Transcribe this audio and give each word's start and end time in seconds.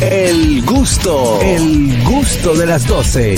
El 0.00 0.64
gusto, 0.64 1.40
el 1.40 2.02
gusto 2.02 2.54
de 2.54 2.66
las 2.66 2.86
12. 2.86 3.34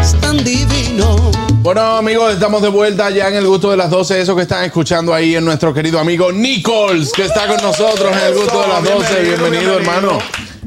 Es 0.00 0.20
tan 0.20 0.36
divino. 0.44 1.16
Bueno, 1.60 1.96
amigos, 1.96 2.34
estamos 2.34 2.62
de 2.62 2.68
vuelta 2.68 3.10
ya 3.10 3.28
en 3.28 3.34
el 3.34 3.46
gusto 3.46 3.70
de 3.70 3.76
las 3.76 3.90
12. 3.90 4.20
Eso 4.20 4.36
que 4.36 4.42
están 4.42 4.64
escuchando 4.64 5.12
ahí 5.12 5.34
en 5.34 5.44
nuestro 5.44 5.74
querido 5.74 5.98
amigo 5.98 6.30
Nichols, 6.30 7.12
que 7.12 7.24
está 7.24 7.48
con 7.48 7.56
nosotros 7.56 8.12
en 8.12 8.28
el 8.28 8.34
gusto 8.34 8.62
de 8.62 8.68
las 8.68 8.84
12. 8.84 9.22
Bienvenido, 9.22 9.78
hermano. 9.78 10.18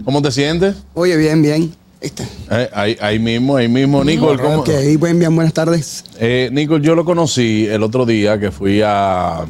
¿Cómo 0.03 0.21
te 0.21 0.31
sientes? 0.31 0.75
Oye, 0.93 1.15
bien, 1.15 1.41
bien. 1.41 1.73
Eh, 2.01 2.69
ahí, 2.73 2.97
ahí 2.99 3.17
mismo, 3.17 3.55
ahí 3.55 3.69
mismo, 3.69 4.03
Nicole. 4.03 4.41
¿cómo? 4.41 4.59
Ok, 4.59 4.69
buen, 4.99 5.17
bien, 5.17 5.33
buenas 5.33 5.53
tardes. 5.53 6.03
Eh, 6.19 6.49
Nicole, 6.51 6.83
yo 6.85 6.93
lo 6.93 7.05
conocí 7.05 7.67
el 7.67 7.83
otro 7.83 8.05
día 8.05 8.37
que 8.37 8.51
fui 8.51 8.81
a 8.83 9.45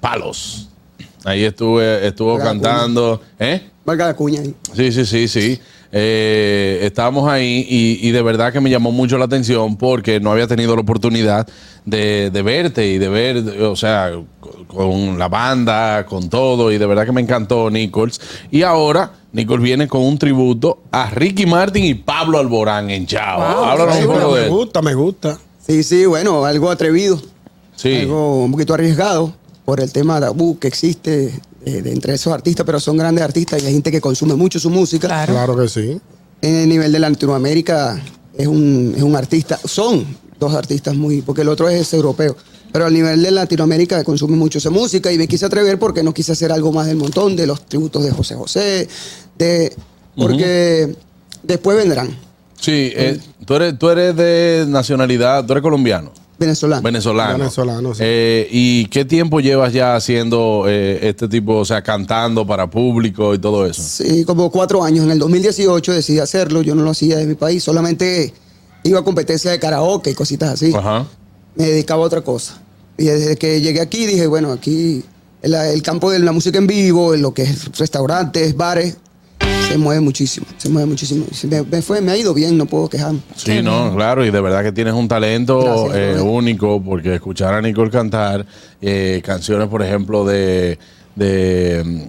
Palos. 0.00 0.68
Ahí 1.24 1.44
estuve, 1.44 2.06
estuvo 2.06 2.36
cantando. 2.38 3.22
¿Eh? 3.38 3.70
Valga 3.84 4.06
la 4.06 4.14
cuña 4.14 4.40
ahí. 4.40 4.54
Sí, 4.74 4.92
sí, 4.92 5.04
sí, 5.04 5.28
sí. 5.28 5.60
Eh, 5.92 6.80
estábamos 6.82 7.30
ahí 7.30 7.64
y, 7.68 8.08
y 8.08 8.10
de 8.10 8.22
verdad 8.22 8.52
que 8.52 8.60
me 8.60 8.68
llamó 8.68 8.90
mucho 8.90 9.16
la 9.16 9.26
atención 9.26 9.76
porque 9.76 10.18
no 10.18 10.32
había 10.32 10.48
tenido 10.48 10.74
la 10.74 10.82
oportunidad 10.82 11.46
de, 11.84 12.30
de 12.30 12.42
verte 12.42 12.86
y 12.86 12.98
de 12.98 13.08
ver, 13.08 13.36
o 13.62 13.76
sea, 13.76 14.12
con, 14.66 15.18
la 15.18 15.28
banda, 15.28 16.04
con 16.06 16.28
todo, 16.28 16.72
y 16.72 16.78
de 16.78 16.86
verdad 16.86 17.04
que 17.04 17.12
me 17.12 17.20
encantó 17.20 17.70
Nichols. 17.70 18.20
Y 18.50 18.62
ahora 18.62 19.12
Nichols 19.32 19.62
viene 19.62 19.86
con 19.86 20.02
un 20.02 20.18
tributo 20.18 20.82
a 20.90 21.10
Ricky 21.10 21.46
Martin 21.46 21.84
y 21.84 21.94
Pablo 21.94 22.38
Alborán 22.38 22.90
en 22.90 23.06
Chao. 23.06 23.40
Háblanos 23.40 23.98
un 23.98 24.06
poco 24.06 24.34
de 24.34 24.42
me 24.42 24.48
gusta, 24.48 24.82
me 24.82 24.94
gusta. 24.94 25.38
Sí, 25.66 25.82
sí, 25.82 26.06
bueno, 26.06 26.44
algo 26.44 26.70
atrevido. 26.70 27.20
Sí. 27.76 28.00
Algo 28.00 28.44
un 28.44 28.52
poquito 28.52 28.74
arriesgado 28.74 29.34
por 29.64 29.80
el 29.80 29.92
tema 29.92 30.20
tabú 30.20 30.58
que 30.58 30.68
existe 30.68 31.40
de, 31.64 31.82
de 31.82 31.92
entre 31.92 32.14
esos 32.14 32.32
artistas, 32.32 32.64
pero 32.64 32.80
son 32.80 32.96
grandes 32.96 33.24
artistas 33.24 33.62
y 33.62 33.66
hay 33.66 33.72
gente 33.72 33.90
que 33.90 34.00
consume 34.00 34.34
mucho 34.34 34.58
su 34.58 34.70
música. 34.70 35.26
Claro 35.26 35.56
que 35.56 35.68
sí. 35.68 36.00
En 36.42 36.54
el 36.56 36.68
nivel 36.68 36.92
de 36.92 36.98
Latinoamérica 36.98 38.02
es 38.36 38.46
un, 38.46 38.94
es 38.96 39.02
un 39.02 39.16
artista, 39.16 39.58
son 39.64 40.04
dos 40.38 40.54
artistas 40.54 40.94
muy, 40.94 41.22
porque 41.22 41.42
el 41.42 41.48
otro 41.48 41.68
es 41.68 41.92
europeo. 41.94 42.36
Pero 42.72 42.86
al 42.86 42.92
nivel 42.92 43.22
de 43.22 43.30
Latinoamérica 43.30 44.02
consume 44.02 44.36
mucho 44.36 44.58
esa 44.58 44.70
música 44.70 45.12
y 45.12 45.16
me 45.16 45.28
quise 45.28 45.46
atrever 45.46 45.78
porque 45.78 46.02
no 46.02 46.12
quise 46.12 46.32
hacer 46.32 46.50
algo 46.50 46.72
más 46.72 46.86
del 46.86 46.96
montón 46.96 47.36
de 47.36 47.46
los 47.46 47.66
tributos 47.66 48.04
de 48.04 48.10
José 48.10 48.34
José, 48.34 48.88
de 49.38 49.72
porque 50.16 50.94
después 51.44 51.76
vendrán 51.76 52.16
Sí, 52.64 52.92
eh, 52.96 53.20
tú, 53.44 53.56
eres, 53.56 53.78
tú 53.78 53.90
eres 53.90 54.16
de 54.16 54.64
nacionalidad, 54.66 55.44
tú 55.44 55.52
eres 55.52 55.62
colombiano. 55.62 56.12
Venezolanos. 56.38 56.82
Venezolano. 56.82 57.38
Venezolano, 57.38 57.94
sí. 57.94 58.02
Eh, 58.04 58.48
¿Y 58.50 58.86
qué 58.86 59.04
tiempo 59.04 59.40
llevas 59.40 59.72
ya 59.72 59.96
haciendo 59.96 60.64
eh, 60.66 61.08
este 61.08 61.28
tipo, 61.28 61.56
o 61.56 61.64
sea, 61.64 61.82
cantando 61.82 62.46
para 62.46 62.68
público 62.68 63.34
y 63.34 63.38
todo 63.38 63.66
eso? 63.66 63.82
Sí, 63.82 64.24
como 64.24 64.50
cuatro 64.50 64.82
años. 64.82 65.04
En 65.04 65.10
el 65.10 65.18
2018 65.18 65.92
decidí 65.92 66.18
hacerlo. 66.18 66.62
Yo 66.62 66.74
no 66.74 66.82
lo 66.82 66.90
hacía 66.90 67.16
de 67.16 67.26
mi 67.26 67.34
país. 67.34 67.62
Solamente 67.62 68.32
iba 68.82 69.00
a 69.00 69.04
competencia 69.04 69.50
de 69.50 69.58
karaoke 69.58 70.10
y 70.10 70.14
cositas 70.14 70.50
así. 70.50 70.72
Ajá. 70.74 71.06
Me 71.54 71.66
dedicaba 71.66 72.02
a 72.02 72.06
otra 72.06 72.20
cosa. 72.20 72.60
Y 72.96 73.04
desde 73.04 73.36
que 73.36 73.60
llegué 73.60 73.80
aquí 73.80 74.06
dije, 74.06 74.26
bueno, 74.26 74.52
aquí 74.52 75.02
el, 75.42 75.54
el 75.54 75.82
campo 75.82 76.10
de 76.10 76.18
la 76.18 76.32
música 76.32 76.58
en 76.58 76.66
vivo, 76.66 77.14
en 77.14 77.22
lo 77.22 77.34
que 77.34 77.42
es 77.42 77.76
restaurantes, 77.78 78.56
bares, 78.56 78.96
se 79.68 79.78
mueve 79.78 80.00
muchísimo. 80.00 80.46
Se 80.56 80.68
mueve 80.68 80.86
muchísimo. 80.88 81.26
Me, 81.50 81.62
me 81.62 81.82
fue, 81.82 82.00
me 82.00 82.12
ha 82.12 82.16
ido 82.16 82.34
bien, 82.34 82.56
no 82.56 82.66
puedo 82.66 82.88
quejarme. 82.88 83.20
Sí, 83.36 83.62
no, 83.62 83.94
claro, 83.94 84.24
y 84.24 84.30
de 84.30 84.40
verdad 84.40 84.62
que 84.62 84.72
tienes 84.72 84.94
un 84.94 85.08
talento 85.08 85.86
Gracias, 85.88 86.18
eh, 86.18 86.20
único, 86.20 86.82
porque 86.82 87.14
escuchar 87.16 87.54
a 87.54 87.62
Nicole 87.62 87.90
cantar 87.90 88.46
eh, 88.80 89.20
canciones, 89.24 89.68
por 89.68 89.82
ejemplo, 89.82 90.24
de, 90.24 90.78
de 91.14 91.82
mm, 91.84 92.00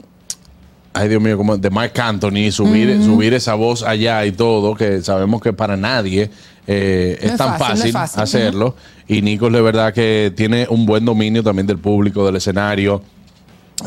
ay 0.93 1.09
Dios 1.09 1.21
mío, 1.21 1.37
como 1.37 1.57
de 1.57 1.69
Mark 1.69 1.93
Anthony, 1.99 2.51
subir, 2.51 3.01
subir 3.03 3.33
esa 3.33 3.55
voz 3.55 3.83
allá 3.83 4.25
y 4.25 4.31
todo, 4.31 4.75
que 4.75 5.01
sabemos 5.01 5.41
que 5.41 5.53
para 5.53 5.75
nadie 5.75 6.29
eh, 6.67 7.17
es, 7.19 7.27
No 7.27 7.31
es 7.33 7.37
tan 7.37 7.59
fácil, 7.59 7.59
no 7.59 7.75
fácil, 7.75 7.87
es 7.87 7.93
fácil. 7.93 8.21
hacerlo. 8.21 8.75
Y 9.07 9.21
Nicole 9.21 9.57
de 9.57 9.63
verdad 9.63 9.93
que 9.93 10.33
tiene 10.35 10.67
un 10.69 10.85
buen 10.85 11.05
dominio 11.05 11.43
también 11.43 11.67
del 11.67 11.77
público, 11.77 12.25
del 12.25 12.37
escenario. 12.37 13.01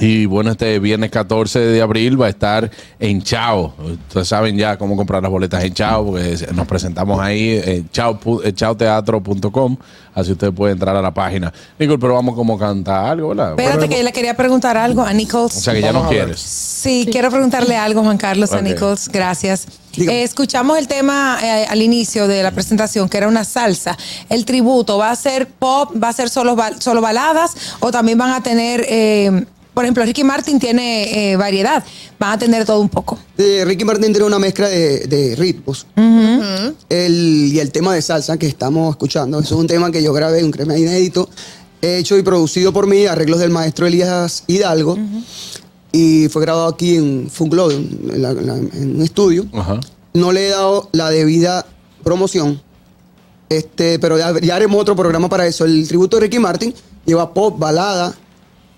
Y 0.01 0.27
bueno, 0.27 0.51
este 0.51 0.79
viernes 0.79 1.11
14 1.11 1.59
de 1.59 1.81
abril 1.81 2.21
va 2.21 2.27
a 2.27 2.29
estar 2.29 2.71
en 3.01 3.23
Chao. 3.23 3.75
Ustedes 3.79 4.29
saben 4.29 4.57
ya 4.57 4.77
cómo 4.77 4.97
comprar 4.97 5.23
las 5.23 5.31
boletas 5.31 5.65
en 5.65 5.73
Chao, 5.73 6.05
porque 6.05 6.37
nos 6.55 6.67
presentamos 6.67 7.19
ahí 7.21 7.61
en 7.65 7.89
chao, 7.91 8.19
chaoteatro.com. 8.55 9.77
Así 10.15 10.33
usted 10.33 10.53
puede 10.53 10.73
entrar 10.73 10.97
a 10.97 11.01
la 11.01 11.15
página. 11.15 11.53
Nicole, 11.79 11.99
pero 11.99 12.15
vamos 12.15 12.35
como 12.35 12.57
a 12.57 12.59
cantar 12.59 13.07
algo, 13.07 13.29
¿verdad? 13.29 13.51
Espérate 13.51 13.89
que 13.89 13.99
yo 13.99 14.03
le 14.03 14.13
quería 14.13 14.35
preguntar 14.35 14.77
algo 14.77 15.03
a 15.03 15.13
Nichols. 15.13 15.57
O 15.57 15.61
sea 15.61 15.75
que 15.75 15.81
ya 15.81 15.93
no 15.93 16.09
quieres. 16.09 16.41
Sí, 16.41 17.09
quiero 17.11 17.31
preguntarle 17.31 17.77
algo, 17.77 18.03
Juan 18.03 18.19
Carlos, 18.19 18.53
a. 18.53 18.61
Nichols. 18.61 19.09
Gracias. 19.09 19.67
Eh, 19.97 20.23
escuchamos 20.23 20.79
el 20.79 20.87
tema 20.87 21.39
eh, 21.43 21.67
al 21.69 21.83
inicio 21.83 22.29
de 22.29 22.43
la 22.43 22.51
presentación, 22.51 23.09
que 23.09 23.17
era 23.17 23.29
una 23.29 23.45
salsa. 23.45 23.97
El 24.29 24.45
tributo, 24.45 24.99
¿va 24.99 25.11
a 25.11 25.17
ser 25.17 25.49
pop? 25.49 25.91
¿Va 26.03 26.09
a 26.09 26.13
ser 26.13 26.29
solo, 26.29 26.57
solo 26.79 27.01
baladas? 27.01 27.55
¿O 27.81 27.91
también 27.91 28.19
van 28.19 28.33
a 28.33 28.43
tener, 28.43 28.85
eh, 28.89 29.45
por 29.79 29.85
ejemplo, 29.85 30.05
Ricky 30.05 30.25
Martin 30.25 30.59
tiene 30.59 31.31
eh, 31.31 31.37
variedad? 31.37 31.85
Van 32.19 32.33
a 32.33 32.39
tener 32.39 32.65
todo 32.65 32.81
un 32.81 32.89
poco. 32.89 33.17
Eh, 33.37 33.63
Ricky 33.65 33.85
Martin 33.85 34.11
tiene 34.11 34.25
una 34.27 34.41
mezcla 34.41 34.67
de, 34.67 35.07
de 35.07 35.37
ritmos. 35.37 35.87
el, 36.89 37.51
y 37.53 37.61
el 37.61 37.71
tema 37.71 37.95
de 37.95 38.03
salsa 38.03 38.37
que 38.39 38.49
estamos 38.49 38.91
escuchando, 38.91 39.39
eso 39.39 39.55
es 39.55 39.61
un 39.61 39.69
tema 39.69 39.93
que 39.93 40.03
yo 40.03 40.13
grabé, 40.13 40.43
un 40.43 40.51
crema 40.51 40.77
inédito, 40.77 41.29
hecho 41.81 42.19
y 42.19 42.23
producido 42.23 42.73
por 42.73 42.89
mí, 42.89 43.07
arreglos 43.07 43.39
del 43.39 43.51
maestro 43.51 43.87
Elías 43.87 44.43
Hidalgo. 44.49 44.99
Y 45.93 46.27
fue 46.29 46.43
grabado 46.43 46.67
aquí 46.67 46.97
en 46.97 47.29
Funglo, 47.31 47.71
en, 47.71 48.21
la- 48.21 48.31
en 48.31 48.47
la- 48.49 48.57
en 48.57 48.97
un 48.97 49.03
estudio. 49.03 49.47
No 50.13 50.33
le 50.33 50.49
he 50.49 50.51
dado 50.51 50.89
la 50.91 51.09
debida 51.11 51.65
promoción, 52.03 52.61
este, 53.49 54.01
pero 54.01 54.19
ya, 54.19 54.35
ya 54.41 54.57
haremos 54.57 54.81
otro 54.81 54.97
programa 54.97 55.29
para 55.29 55.47
eso. 55.47 55.65
El 55.65 55.87
tributo 55.87 56.17
de 56.17 56.23
Ricky 56.23 56.41
Martin 56.41 56.75
lleva 57.07 57.33
pop, 57.33 57.57
balada. 57.59 58.13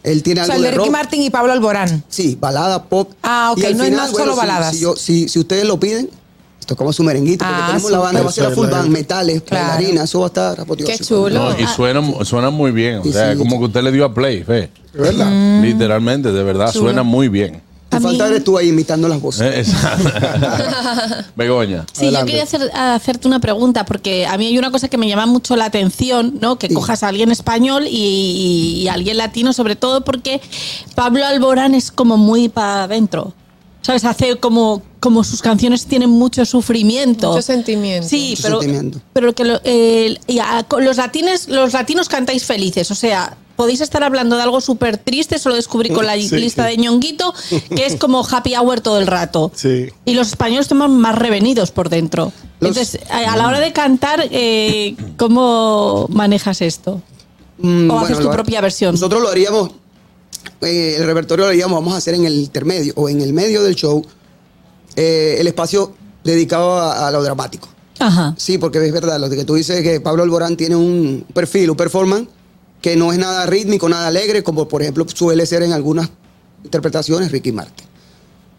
Él 0.02 0.22
tiene 0.22 0.40
O 0.40 0.44
sea, 0.44 0.54
algo 0.54 0.64
el 0.66 0.70
de 0.70 0.70
de 0.70 0.76
Ricky 0.78 0.88
rock. 0.88 0.96
Martin 0.98 1.22
y 1.22 1.30
Pablo 1.30 1.52
Alborán. 1.52 2.02
Sí, 2.08 2.36
balada, 2.40 2.84
pop. 2.84 3.10
Ah, 3.22 3.50
ok, 3.52 3.58
no 3.76 3.84
es 3.84 3.92
más 3.92 4.10
solo 4.10 4.32
si- 4.32 4.38
baladas. 4.38 4.74
Si, 4.74 4.80
yo- 4.80 4.96
si- 4.96 5.28
si 5.28 5.38
ustedes 5.38 5.64
lo 5.66 5.78
piden, 5.78 6.08
como 6.76 6.92
su 6.92 7.02
merenguito, 7.02 7.44
porque 7.44 7.60
Ah, 7.62 7.66
tenemos 7.66 7.90
la 7.90 7.98
banda, 7.98 8.22
va 8.22 8.28
a 8.28 8.32
ser 8.32 8.44
la 8.48 8.50
full 8.54 8.68
band, 8.68 8.88
metales, 8.90 9.42
Claro. 9.42 9.74
bailarinas, 9.74 10.04
eso 10.04 10.20
va 10.20 10.26
a 10.26 10.28
estar 10.28 10.60
apoteósico. 10.60 10.98
Qué 10.98 11.04
chulo. 11.04 11.30
No, 11.30 11.58
y 11.58 11.66
suenan, 11.66 12.24
suenan 12.24 12.54
muy 12.54 12.70
bien. 12.70 12.98
O 13.00 13.02
Sí, 13.02 13.12
sea, 13.12 13.32
sí. 13.32 13.38
como 13.38 13.58
que 13.58 13.64
usted 13.64 13.82
le 13.82 13.90
dio 13.90 14.04
a 14.04 14.14
play, 14.14 14.44
fe. 14.44 14.70
¿Es 14.94 15.00
verdad? 15.00 15.26
Mm. 15.28 15.62
Literalmente, 15.62 16.30
de 16.32 16.42
verdad, 16.44 16.72
suena 16.72 17.02
muy 17.02 17.28
bien. 17.28 17.60
A 18.00 18.08
falta 18.08 18.26
eres 18.28 18.44
tú 18.44 18.56
ahí 18.58 18.68
imitando 18.68 19.08
las 19.08 19.20
voces. 19.20 19.42
Eh, 19.42 19.60
exacto. 19.60 20.10
Begoña. 21.36 21.86
Sí, 21.92 22.10
yo 22.10 22.24
quería 22.26 22.42
hacer- 22.44 22.70
hacerte 22.74 23.28
una 23.28 23.40
pregunta, 23.40 23.84
porque 23.84 24.26
a 24.26 24.36
mí 24.38 24.46
hay 24.46 24.58
una 24.58 24.70
cosa 24.70 24.88
que 24.88 24.98
me 24.98 25.08
llama 25.08 25.26
mucho 25.26 25.56
la 25.56 25.66
atención, 25.66 26.34
¿no? 26.40 26.56
Que 26.58 26.68
Sí. 26.68 26.74
cojas 26.74 27.02
a 27.02 27.08
alguien 27.08 27.30
español 27.30 27.86
y, 27.88 28.80
y 28.82 28.88
a 28.88 28.94
alguien 28.94 29.16
latino, 29.16 29.52
sobre 29.52 29.76
todo 29.76 30.02
porque 30.04 30.40
Pablo 30.94 31.24
Alborán 31.26 31.74
es 31.74 31.90
como 31.90 32.16
muy 32.16 32.48
para 32.48 32.84
adentro. 32.84 33.32
¿Sabes? 33.82 34.04
Hace 34.04 34.36
como, 34.36 34.82
como 35.00 35.24
sus 35.24 35.40
canciones 35.40 35.86
tienen 35.86 36.10
mucho 36.10 36.44
sufrimiento. 36.44 37.30
Mucho 37.30 37.42
sentimiento. 37.42 38.06
Sí, 38.08 38.30
Mucho 38.30 38.42
pero, 38.42 38.60
sentimiento. 38.60 39.00
pero 39.12 39.34
que 39.34 39.44
lo- 39.44 39.60
el- 39.64 40.20
y 40.26 40.38
a- 40.38 40.64
con 40.68 40.84
los 40.84 40.98
latines, 40.98 41.48
los 41.48 41.72
latinos 41.72 42.08
cantáis 42.08 42.44
felices, 42.44 42.90
o 42.90 42.94
sea, 42.94 43.36
podéis 43.56 43.80
estar 43.80 44.02
hablando 44.02 44.36
de 44.36 44.42
algo 44.42 44.60
súper 44.60 44.96
triste, 44.98 45.36
eso 45.36 45.48
lo 45.48 45.54
descubrí 45.54 45.88
con 45.90 46.04
la 46.06 46.14
Sí. 46.20 46.36
lista 46.36 46.64
de 46.66 46.76
ñonguito, 46.76 47.32
que 47.74 47.86
es 47.86 47.96
como 47.96 48.22
happy 48.26 48.54
hour 48.56 48.80
todo 48.80 48.98
el 48.98 49.06
rato. 49.06 49.50
Sí. 49.56 49.86
Y 50.04 50.12
los 50.14 50.28
españoles 50.28 50.66
estamos 50.66 50.90
más 50.90 51.14
revenidos 51.14 51.70
por 51.70 51.88
dentro. 51.88 52.32
Los- 52.60 52.76
Entonces, 52.76 53.00
a, 53.10 53.32
a 53.32 53.36
la 53.38 53.46
hora 53.48 53.60
de 53.60 53.72
cantar, 53.72 54.28
eh, 54.30 54.94
¿cómo 55.16 56.06
manejas 56.10 56.60
esto? 56.60 57.00
Mm, 57.58 57.90
o 57.90 58.00
haces 58.00 58.18
tu 58.18 58.24
lo- 58.24 58.30
propia 58.30 58.60
versión. 58.60 58.92
Nosotros 58.94 59.20
lo 59.22 59.28
haríamos, 59.28 59.70
eh, 60.62 60.96
el 60.96 61.06
repertorio 61.06 61.44
lo 61.44 61.50
haríamos, 61.50 61.78
vamos 61.78 61.94
a 61.94 61.98
hacer 61.98 62.14
en 62.14 62.24
el 62.24 62.34
intermedio 62.34 62.92
o 62.96 63.08
en 63.08 63.20
el 63.20 63.32
medio 63.32 63.62
del 63.62 63.74
show, 63.74 64.04
eh, 64.96 65.36
el 65.38 65.46
espacio 65.46 65.94
dedicado 66.24 66.74
a, 66.78 67.08
a 67.08 67.10
lo 67.10 67.22
dramático. 67.22 67.68
Ajá. 67.98 68.34
Sí, 68.38 68.58
porque 68.58 68.84
es 68.84 68.92
verdad, 68.92 69.20
lo 69.20 69.28
que 69.28 69.44
tú 69.44 69.54
dices 69.54 69.78
es 69.78 69.82
que 69.82 70.00
Pablo 70.00 70.22
Alborán 70.22 70.56
tiene 70.56 70.76
un 70.76 71.24
perfil, 71.34 71.70
un 71.70 71.76
performance 71.76 72.28
que 72.80 72.96
no 72.96 73.12
es 73.12 73.18
nada 73.18 73.46
rítmico, 73.46 73.88
nada 73.88 74.06
alegre, 74.08 74.42
como 74.42 74.66
por 74.66 74.82
ejemplo 74.82 75.06
suele 75.14 75.44
ser 75.46 75.62
en 75.62 75.72
algunas 75.72 76.08
interpretaciones 76.64 77.30
Ricky 77.30 77.52
Martin. 77.52 77.86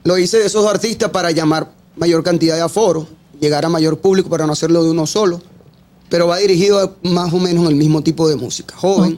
Lo 0.03 0.17
hice 0.17 0.37
de 0.37 0.45
esos 0.45 0.65
artistas 0.65 1.09
para 1.09 1.31
llamar 1.31 1.71
mayor 1.95 2.23
cantidad 2.23 2.55
de 2.55 2.61
aforo, 2.61 3.07
llegar 3.39 3.65
a 3.65 3.69
mayor 3.69 3.99
público 3.99 4.29
para 4.29 4.45
no 4.45 4.53
hacerlo 4.53 4.83
de 4.83 4.91
uno 4.91 5.05
solo, 5.07 5.41
pero 6.09 6.27
va 6.27 6.37
dirigido 6.37 6.79
a 6.79 7.07
más 7.07 7.33
o 7.33 7.37
menos 7.37 7.67
el 7.67 7.75
mismo 7.75 8.01
tipo 8.01 8.27
de 8.27 8.35
música, 8.35 8.75
joven. 8.75 9.17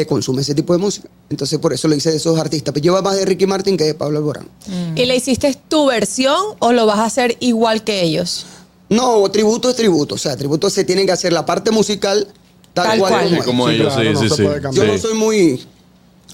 Que 0.00 0.06
consume 0.06 0.42
ese 0.42 0.54
tipo 0.54 0.72
de 0.72 0.78
música. 0.78 1.08
Entonces 1.28 1.58
por 1.58 1.72
eso 1.72 1.88
lo 1.88 1.94
hice 1.94 2.10
de 2.10 2.16
esos 2.16 2.38
artistas. 2.38 2.72
Pero 2.72 2.82
lleva 2.82 3.02
más 3.02 3.16
de 3.16 3.24
Ricky 3.24 3.46
Martin 3.46 3.76
que 3.76 3.84
de 3.84 3.94
Pablo 3.94 4.18
Alborán. 4.18 4.48
¿Y 4.96 5.04
le 5.04 5.16
hiciste 5.16 5.56
tu 5.68 5.86
versión 5.86 6.40
o 6.58 6.72
lo 6.72 6.86
vas 6.86 6.98
a 6.98 7.04
hacer 7.04 7.36
igual 7.40 7.84
que 7.84 8.02
ellos? 8.02 8.46
No, 8.88 9.28
tributo 9.30 9.70
es 9.70 9.76
tributo. 9.76 10.16
O 10.16 10.18
sea, 10.18 10.36
tributo 10.36 10.68
se 10.70 10.84
tiene 10.84 11.06
que 11.06 11.12
hacer 11.12 11.32
la 11.32 11.46
parte 11.46 11.70
musical 11.70 12.26
tal, 12.74 12.86
Tal 12.86 12.98
cual, 12.98 13.12
cual. 13.12 13.28
como 13.28 13.38
es. 13.38 13.44
Como 13.44 13.68
Sí, 13.68 13.74
ellos, 13.74 13.94
claro, 13.94 14.12
no 14.12 14.20
sí, 14.20 14.28
sí. 14.30 14.42
Yo 14.72 14.84
no 14.84 14.98
soy 14.98 15.14
muy, 15.14 15.66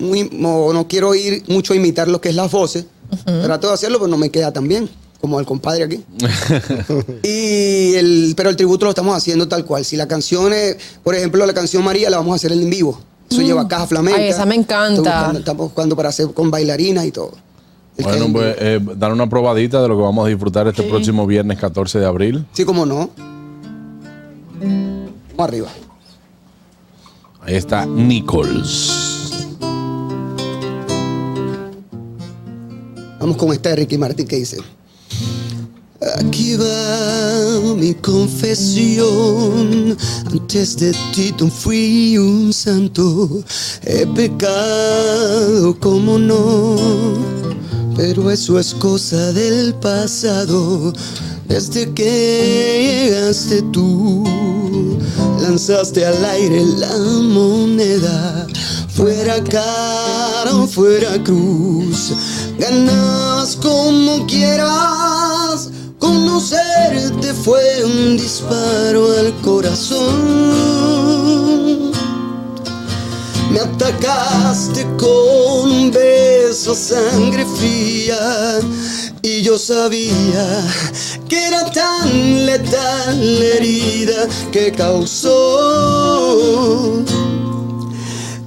muy 0.00 0.28
no, 0.32 0.72
no 0.72 0.88
quiero 0.88 1.14
ir 1.14 1.42
mucho 1.48 1.72
a 1.72 1.76
imitar 1.76 2.08
lo 2.08 2.20
que 2.20 2.30
es 2.30 2.34
las 2.34 2.50
voces, 2.50 2.86
Trato 3.24 3.68
de 3.68 3.74
hacerlo, 3.74 3.98
pero 3.98 4.08
no 4.08 4.16
me 4.16 4.30
queda 4.30 4.52
tan 4.52 4.66
bien 4.66 4.88
como 5.20 5.40
el 5.40 5.46
compadre 5.46 5.84
aquí. 5.84 6.04
y 7.22 7.94
el, 7.94 8.34
pero 8.36 8.50
el 8.50 8.56
tributo 8.56 8.84
lo 8.84 8.90
estamos 8.90 9.16
haciendo 9.16 9.48
tal 9.48 9.64
cual. 9.64 9.84
Si 9.84 9.96
la 9.96 10.06
canción 10.08 10.52
es, 10.52 10.76
por 11.02 11.14
ejemplo, 11.14 11.44
la 11.46 11.54
canción 11.54 11.84
María 11.84 12.10
la 12.10 12.18
vamos 12.18 12.32
a 12.32 12.36
hacer 12.36 12.52
en 12.52 12.68
vivo. 12.70 13.00
Eso 13.30 13.42
lleva 13.42 13.66
caja 13.68 13.86
flamenca. 13.86 14.18
Ay, 14.20 14.28
esa 14.28 14.46
me 14.46 14.54
encanta. 14.54 15.00
Buscando- 15.00 15.38
Estamos 15.40 15.66
buscando 15.66 15.96
para 15.96 16.08
hacer 16.10 16.28
con 16.32 16.50
bailarinas 16.50 17.04
y 17.04 17.12
todo. 17.12 17.32
El 17.96 18.04
Bueno, 18.04 18.24
en 18.26 18.32
pues 18.32 18.56
eh, 18.58 18.80
dar 18.96 19.12
una 19.12 19.26
probadita 19.28 19.80
de 19.82 19.88
lo 19.88 19.96
que 19.96 20.02
vamos 20.02 20.26
a 20.26 20.28
disfrutar 20.28 20.68
este 20.68 20.82
próximo 20.82 21.26
viernes 21.26 21.58
14 21.58 21.98
de 21.98 22.06
abril. 22.06 22.44
Sí, 22.52 22.64
como 22.64 22.84
no. 22.86 23.10
Vamos 24.60 25.38
arriba. 25.38 25.68
Ahí 27.42 27.54
está 27.54 27.86
Nichols. 27.86 29.46
Vamos 33.18 33.36
con 33.36 33.52
esta 33.52 33.70
de 33.70 33.76
Ricky 33.76 33.98
Martin 33.98 34.26
que 34.26 34.36
dice. 34.36 34.58
Aquí 36.18 36.56
va 36.56 37.74
mi 37.76 37.94
confesión. 37.94 39.96
Antes 40.30 40.76
de 40.76 40.92
ti 41.14 41.34
no 41.38 41.48
fui 41.48 42.18
un 42.18 42.52
santo. 42.52 43.42
He 43.82 44.06
pecado, 44.06 45.78
como 45.78 46.18
no. 46.18 46.76
Pero 47.96 48.30
eso 48.30 48.58
es 48.58 48.74
cosa 48.74 49.32
del 49.32 49.74
pasado. 49.74 50.92
Desde 51.48 51.92
que 51.94 53.08
llegaste 53.08 53.62
tú, 53.72 54.24
lanzaste 55.40 56.04
al 56.04 56.24
aire 56.24 56.64
la 56.78 56.96
moneda. 57.22 58.46
Fuera 58.88 59.42
cara 59.44 60.54
o 60.54 60.66
fuera 60.66 61.22
cruz, 61.22 62.12
ganas 62.58 63.56
como 63.56 64.26
quieras. 64.26 65.45
Conocerte 66.06 67.34
fue 67.34 67.84
un 67.84 68.16
disparo 68.16 69.10
al 69.18 69.34
corazón. 69.42 70.12
Me 73.50 73.58
atacaste 73.58 74.86
con 74.96 75.68
un 75.68 75.90
beso 75.90 76.76
sangre 76.76 77.44
fría 77.44 78.60
y 79.20 79.42
yo 79.42 79.58
sabía 79.58 80.62
que 81.28 81.48
era 81.48 81.68
tan 81.72 82.46
letal 82.46 83.40
la 83.40 83.46
herida 83.56 84.28
que 84.52 84.70
causó 84.70 86.22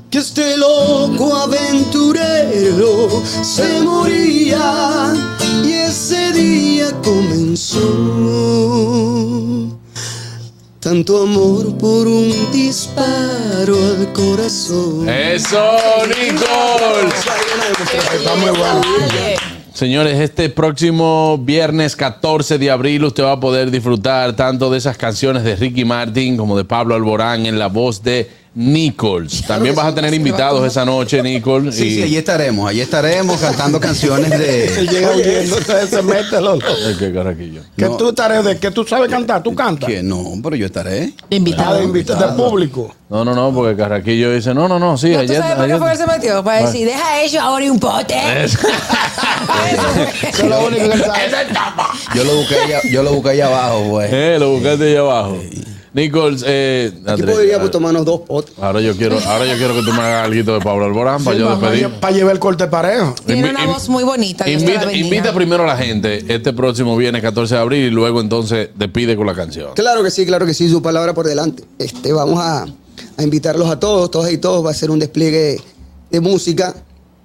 que 0.10 0.20
este 0.20 0.56
loco 0.56 1.36
aventurero 1.36 3.22
se 3.44 3.82
moría 3.82 5.14
ese 5.90 6.32
día 6.34 6.86
comenzó. 7.04 7.80
Tanto 10.80 11.24
amor 11.24 11.76
por 11.80 12.08
un 12.08 12.32
disparo 12.52 13.76
al 13.76 14.14
corazón. 14.14 15.10
¡Eso, 15.10 15.78
Nichols! 16.08 17.16
Está 18.14 18.36
muy 18.36 18.52
bueno. 18.52 18.82
Señores, 19.74 20.20
este 20.20 20.50
próximo 20.50 21.40
viernes 21.40 21.96
14 21.96 22.60
de 22.60 22.70
abril 22.70 23.06
usted 23.06 23.24
va 23.24 23.32
a 23.32 23.40
poder 23.40 23.72
disfrutar 23.72 24.36
tanto 24.36 24.70
de 24.70 24.78
esas 24.78 24.96
canciones 24.96 25.44
de 25.44 25.56
Ricky 25.56 25.86
Martin 25.86 26.38
como 26.38 26.56
de 26.56 26.66
Pablo 26.66 26.94
Alborán 26.94 27.48
en 27.48 27.58
la 27.58 27.68
voz 27.68 28.04
de 28.04 28.30
Nichols. 28.62 29.44
También 29.48 29.74
vas 29.74 29.86
a 29.86 29.96
tener 29.96 30.14
invitados 30.14 30.68
esa 30.68 30.84
noche, 30.84 31.24
Nichols. 31.24 31.74
Sí, 31.76 31.86
y- 31.88 31.96
sí, 31.96 32.04
allí 32.04 32.18
estaremos, 32.18 32.70
allí 32.70 32.82
estaremos 32.82 33.38
cantando 33.40 33.80
canciones 33.80 34.30
de... 34.32 34.86
llega 34.92 35.12
huyendo, 35.16 35.56
se 35.90 36.02
mete 36.02 36.42
los 36.42 36.60
qué 37.00 37.14
carraquillo. 37.14 37.62
Que 37.78 37.86
No. 37.86 37.96
tú 37.96 38.10
estaré 38.10 38.44
de 38.44 38.58
que 38.58 38.70
tú 38.72 38.84
sabes 38.86 39.10
cantar, 39.10 39.42
tú 39.42 39.56
cantas. 39.56 39.90
Que 39.90 40.04
no, 40.04 40.34
pero 40.44 40.58
yo 40.58 40.66
estaré. 40.66 40.90
De 41.00 41.06
Ah, 41.08 41.26
de 41.30 41.36
invitado. 41.38 41.84
invitado 41.84 42.28
de 42.32 42.34
público. 42.34 42.94
No, 43.10 43.24
no, 43.26 43.34
no, 43.34 43.52
porque 43.54 43.76
Carraquillo 43.76 44.32
dice, 44.34 44.54
no, 44.54 44.68
no, 44.68 44.78
no, 44.78 44.96
sí, 44.98 45.08
¿No 45.10 45.16
¿Tú 45.16 45.22
ayer... 45.22 45.38
sabes 45.38 45.56
por 45.56 45.68
qué 45.68 45.78
fue 45.78 45.92
que 45.92 45.98
se 45.98 46.06
metió? 46.06 46.44
Para 46.44 46.66
decir, 46.68 46.86
deja 46.86 47.22
eso 47.24 47.40
ahora 47.42 47.66
y 47.66 47.70
un 47.70 47.80
pote. 47.80 48.16
Eso 48.44 48.60
es 50.44 50.44
lo 50.50 50.68
único 50.68 50.90
que 50.92 50.98
sabe. 51.00 51.48
Yo 52.14 52.24
lo 52.24 52.36
busqué 52.36 52.56
allá, 52.60 52.82
yo 52.92 53.04
lo 53.04 53.14
busqué 53.14 53.30
allá 53.32 53.48
abajo, 53.48 53.84
pues. 53.90 54.10
Eh, 54.14 54.38
lo 54.40 54.52
buscaste 54.52 54.92
allá 54.92 55.00
abajo. 55.00 55.38
Nichols, 55.94 56.44
eh, 56.46 56.92
Aquí 56.94 57.10
Andrés, 57.10 57.36
podríamos 57.36 57.72
tomarnos 57.72 58.06
dos 58.06 58.22
potes. 58.22 58.54
Ahora 58.62 58.82
yo 58.82 58.96
quiero, 58.96 59.18
ahora 59.20 59.46
yo 59.46 59.58
quiero 59.58 59.74
que 59.74 59.82
tú 59.82 59.92
me 59.92 60.02
hagas 60.02 60.26
algo 60.26 60.54
de 60.54 60.62
Pablo 60.62 60.86
Alborán 60.86 61.24
para 61.24 61.38
yo 61.38 61.50
despedir. 61.50 61.90
Para 62.00 62.14
llevar 62.14 62.34
el 62.34 62.40
corte 62.40 62.68
parejo. 62.68 63.16
Tiene 63.26 63.50
una 63.50 63.66
voz 63.66 63.90
muy 63.90 64.04
bonita. 64.04 64.50
Invita 64.50 65.34
primero 65.34 65.64
a 65.64 65.68
la 65.68 65.78
gente 65.78 66.26
este 66.28 66.54
próximo 66.54 66.96
viernes 66.96 67.22
14 67.22 67.56
de 67.56 67.62
abril 67.62 67.86
y 67.86 67.90
luego 67.90 68.22
entonces 68.22 68.70
despide 68.76 69.16
con 69.16 69.26
la 69.28 69.34
canción. 69.34 69.74
Claro 69.76 70.04
que 70.04 70.12
sí, 70.12 70.26
claro 70.26 70.46
que 70.46 70.54
sí, 70.54 70.70
su 70.70 70.82
palabra 70.82 71.14
por 71.14 71.26
delante. 71.26 71.64
Este, 71.80 72.14
vamos 72.14 72.40
a, 72.40 72.66
a 73.18 73.24
invitarlos 73.24 73.70
a 73.70 73.80
todos, 73.80 74.12
todas 74.12 74.32
y 74.32 74.38
todos. 74.38 74.66
Va 74.66 74.72
a 74.72 74.74
ser 74.76 74.92
un 74.92 75.00
despliegue 75.00 75.60
de 76.12 76.20
música, 76.20 76.76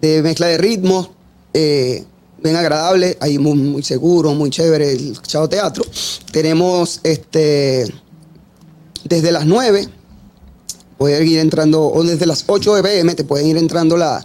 de 0.01 0.23
mezcla 0.23 0.47
de 0.47 0.59
ritmos, 0.59 1.11
eh, 1.53 2.05
bien 2.43 2.57
agradable, 2.57 3.17
ahí 3.21 3.39
muy, 3.39 3.57
muy 3.57 3.83
seguro, 3.83 4.35
muy 4.35 4.51
chévere 4.51 4.93
el 4.93 5.19
Chao 5.23 5.49
Teatro. 5.49 5.85
Tenemos 6.31 7.01
este 7.03 7.93
desde 9.05 9.31
las 9.33 9.47
9, 9.47 9.89
pueden 10.99 11.27
ir 11.29 11.39
entrando, 11.39 11.83
o 11.83 12.03
desde 12.03 12.27
las 12.27 12.45
8 12.47 12.75
de 12.77 12.83
PM 12.83 13.15
te 13.15 13.25
pueden 13.25 13.47
ir 13.49 13.57
entrando 13.57 13.97
la, 13.97 14.25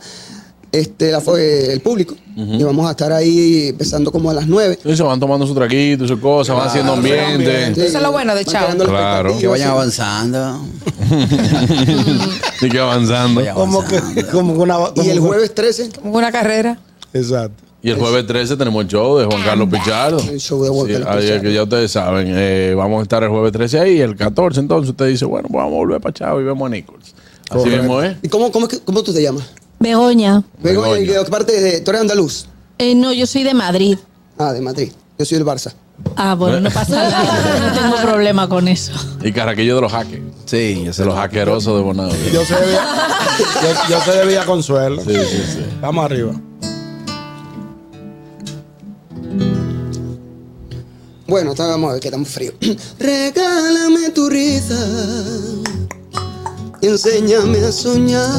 este, 0.71 1.11
la, 1.11 1.21
fue- 1.21 1.71
el 1.73 1.81
público. 1.81 2.15
Y 2.35 2.63
vamos 2.63 2.87
a 2.87 2.91
estar 2.91 3.11
ahí 3.11 3.67
empezando 3.67 4.13
como 4.13 4.29
a 4.29 4.33
las 4.33 4.47
9. 4.47 4.75
Entonces 4.75 4.95
se 4.97 5.03
van 5.03 5.19
tomando 5.19 5.45
su 5.45 5.53
traquito, 5.53 6.07
su 6.07 6.21
cosa, 6.21 6.53
van 6.53 6.69
haciendo 6.69 6.93
ambiente. 6.93 7.71
Eso 7.71 7.97
es 7.97 8.01
lo 8.01 8.13
bueno 8.13 8.33
de 8.33 8.45
Chao. 8.45 8.77
Claro. 8.77 9.37
Que 9.37 9.47
vayan 9.47 9.71
avanzando. 9.71 10.61
y 12.61 12.69
que 12.69 12.79
avanzando. 12.79 13.41
Como 13.53 13.83
que, 13.83 14.01
como 14.31 14.53
una. 14.53 14.75
Y 14.75 14.99
como 14.99 15.01
el 15.01 15.13
que- 15.13 15.19
jueves 15.19 15.53
13, 15.55 15.89
Como 16.01 16.17
una 16.17 16.31
carrera. 16.31 16.79
Exacto. 17.13 17.63
Y 17.81 17.89
el 17.91 17.97
jueves 17.97 18.27
13 18.27 18.57
tenemos 18.57 18.81
el 18.83 18.89
show 18.89 19.17
de 19.17 19.25
Juan 19.25 19.41
Carlos 19.43 19.69
Pichardo. 19.71 20.19
El 20.19 20.39
show 20.39 20.61
de 20.63 20.69
Juan 20.69 20.87
Sí, 20.87 20.93
Carlos 20.93 21.09
ahí 21.09 21.17
es 21.17 21.23
Pichardo. 21.25 21.43
que 21.43 21.53
ya 21.53 21.63
ustedes 21.63 21.91
saben, 21.91 22.27
eh, 22.35 22.73
vamos 22.75 22.99
a 22.99 23.03
estar 23.03 23.23
el 23.23 23.29
jueves 23.29 23.51
13 23.53 23.79
ahí, 23.79 24.01
el 24.01 24.15
14 24.17 24.59
entonces 24.59 24.89
usted 24.89 25.07
dice, 25.07 25.23
bueno, 25.25 25.47
pues 25.49 25.57
vamos 25.63 25.73
a 25.73 25.77
volver 25.77 26.01
para 26.01 26.13
Chavo 26.13 26.41
y 26.41 26.43
vemos 26.43 26.65
a 26.65 26.69
Nichols. 26.69 27.15
Así 27.49 27.57
Correcto. 27.59 27.77
mismo 27.81 28.01
es. 28.01 28.17
¿Y 28.21 28.27
cómo, 28.27 28.51
cómo, 28.51 28.67
cómo 28.85 29.01
tú 29.03 29.13
te 29.13 29.21
llamas? 29.21 29.45
Begoña. 29.79 30.43
Begoña, 30.61 30.87
¿y 30.99 31.05
Begoña. 31.05 31.19
de 31.19 31.25
qué 31.25 31.31
parte 31.31 31.61
de 31.61 31.79
tú 31.81 31.91
eres 31.91 32.01
andaluz? 32.01 32.47
Eh, 32.77 32.95
no, 32.95 33.13
yo 33.13 33.25
soy 33.25 33.43
de 33.43 33.53
Madrid. 33.53 33.97
Ah, 34.37 34.51
de 34.51 34.59
Madrid. 34.61 34.91
Yo 35.17 35.25
soy 35.25 35.37
del 35.37 35.47
Barça. 35.47 35.73
Ah, 36.15 36.35
bueno, 36.35 36.59
no 36.61 36.69
pasa 36.71 37.09
nada. 37.09 37.59
No 37.59 37.73
tengo 37.81 37.95
problema 38.09 38.47
con 38.49 38.67
eso. 38.67 38.91
Y 39.23 39.31
Carraquillo 39.31 39.75
de 39.75 39.81
los 39.81 39.91
hackers, 39.91 40.21
Sí, 40.45 40.83
yo 40.85 40.91
sé 40.93 41.01
de 41.01 41.05
los 41.07 41.15
lo 41.15 41.21
hackerosos 41.21 41.75
de 41.77 41.81
Bonado. 41.83 42.11
Yo 42.31 42.41
yo, 42.43 42.49
yo 43.89 44.01
sé 44.01 44.11
de 44.17 44.25
Villa 44.27 44.45
Consuelo. 44.45 45.01
Sí, 45.01 45.13
sí, 45.13 45.43
sí. 45.45 45.65
Vamos 45.81 46.05
arriba. 46.05 46.33
Bueno, 51.29 51.51
está- 51.51 51.67
vamos 51.67 51.89
a 51.89 51.93
ver 51.93 52.01
que 52.01 52.07
estamos 52.07 52.27
fríos. 52.29 52.55
Regálame 52.99 54.09
tu 54.09 54.29
risa 54.29 54.75
y 56.81 56.87
enséñame 56.87 57.59
a 57.59 57.71
soñar. 57.71 58.29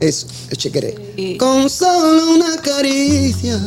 Eso, 0.00 0.26
el 0.50 0.56
chequeré. 0.56 1.36
Con 1.38 1.68
solo 1.68 2.30
una 2.30 2.56
caricia 2.58 3.58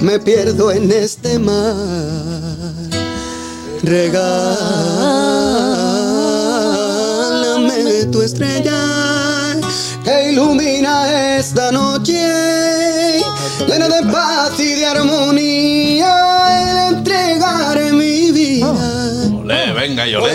me 0.00 0.18
pierdo 0.20 0.70
en 0.70 0.90
este 0.92 1.38
mar. 1.38 1.74
Regálame 6.76 8.04
tu 8.12 8.20
estrella 8.22 9.56
que 10.04 10.32
ilumina 10.32 11.36
esta 11.38 11.70
noche 11.72 12.85
llena 13.66 13.88
de 13.88 14.02
paz 14.12 14.58
y 14.58 14.74
de 14.74 14.86
armonía. 14.86 16.14
Le 16.74 16.96
entregaré 16.96 17.92
mi 17.92 18.30
vida. 18.32 18.72
Olé, 19.34 19.72
venga, 19.72 20.06
yo 20.06 20.20
la- 20.20 20.32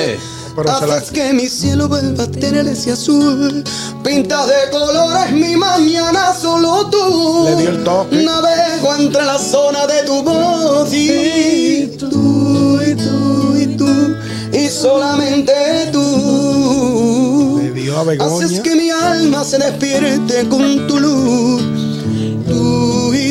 Haces 0.67 1.11
que 1.11 1.31
mi 1.31 1.47
cielo 1.47 1.87
vuelva 1.87 2.25
a 2.25 2.27
tener 2.27 2.67
ese 2.67 2.91
azul. 2.91 3.63
Pintas 4.03 4.47
de 4.47 4.69
colores 4.69 5.31
mi 5.31 5.55
mañana 5.55 6.33
solo 6.39 6.87
tú. 6.89 7.45
Le 7.45 7.55
dio 7.55 7.69
el 7.69 7.83
toque. 7.85 8.17
Navego 8.17 8.95
entre 8.99 9.23
la 9.25 9.39
zona 9.39 9.87
de 9.87 10.03
tu 10.03 10.21
voz 10.21 10.93
y 10.93 11.95
tú, 11.97 12.79
y 12.85 12.95
tú, 12.95 13.55
y 13.57 13.65
tú, 13.77 14.15
y 14.51 14.67
solamente 14.67 15.53
tú. 15.93 17.59
Le 17.63 17.71
dio 17.71 17.97
a 17.97 18.03
Begoña. 18.03 18.45
Haces 18.45 18.59
que 18.59 18.75
mi 18.75 18.89
alma 18.89 19.43
se 19.45 19.57
despierte 19.57 20.47
con 20.49 20.85
tu 20.87 20.99
luz 20.99 21.63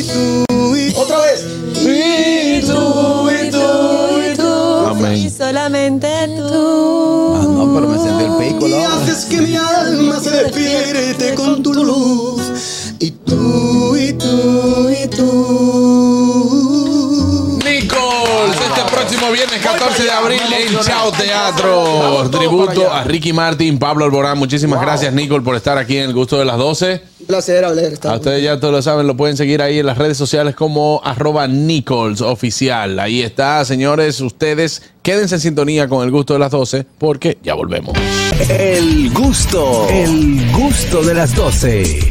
y 0.01 0.91
tú 0.93 0.99
Otra 0.99 1.19
vez. 1.19 1.45
Y 1.75 2.61
tú 2.61 3.29
y 3.29 3.49
tú 3.49 3.61
y 4.31 4.35
tú. 4.35 4.87
Amén. 4.87 5.15
Y 5.17 5.29
solamente 5.29 6.07
tú. 6.37 7.35
Ah, 7.35 7.45
no, 7.47 7.73
pero 7.73 7.87
me 7.87 7.97
sentí 7.97 8.23
el 8.23 8.33
pico, 8.37 8.67
Y 8.67 8.73
haces 8.73 9.25
que 9.25 9.41
mi 9.41 9.55
alma 9.55 10.19
se 10.19 10.31
despierte 10.31 11.35
con 11.35 11.63
tu 11.63 11.73
luz. 11.73 12.41
Y 12.99 13.11
tú 13.11 13.95
y 13.95 14.13
tú 14.13 14.89
y 14.89 15.07
tú. 15.07 16.41
Nichols, 17.63 18.55
este 18.55 18.81
próximo 18.91 19.31
viernes 19.31 19.61
14 19.61 20.03
de 20.03 20.11
abril 20.11 20.41
en 20.41 20.79
Chao 20.79 21.11
Teatro. 21.11 22.29
Tributo 22.29 22.91
a 22.91 23.03
Ricky 23.03 23.33
Martin, 23.33 23.79
Pablo 23.79 24.05
Alborán. 24.05 24.37
Muchísimas 24.37 24.81
gracias, 24.81 25.13
Nicole, 25.13 25.43
por 25.43 25.55
estar 25.55 25.77
aquí 25.77 25.97
en 25.97 26.09
el 26.09 26.13
gusto 26.13 26.37
de 26.37 26.45
las 26.45 26.57
12. 26.57 27.10
Un 27.31 27.35
placer 27.35 27.63
hablar. 27.63 27.93
A 28.03 28.15
ustedes 28.15 28.43
ya 28.43 28.59
todos 28.59 28.73
lo 28.73 28.81
saben, 28.81 29.07
lo 29.07 29.15
pueden 29.15 29.37
seguir 29.37 29.61
ahí 29.61 29.79
en 29.79 29.85
las 29.85 29.97
redes 29.97 30.17
sociales 30.17 30.53
como 30.53 30.99
arroba 31.01 31.47
Nichols 31.47 32.19
oficial. 32.19 32.99
Ahí 32.99 33.21
está, 33.21 33.63
señores. 33.63 34.19
Ustedes 34.19 34.81
quédense 35.01 35.35
en 35.35 35.41
sintonía 35.41 35.87
con 35.87 36.03
el 36.03 36.11
gusto 36.11 36.33
de 36.33 36.39
las 36.39 36.51
12 36.51 36.85
porque 36.97 37.37
ya 37.41 37.53
volvemos. 37.53 37.95
El 38.49 39.13
gusto, 39.13 39.87
el 39.89 40.51
gusto 40.51 41.03
de 41.03 41.13
las 41.13 41.33
12. 41.33 42.09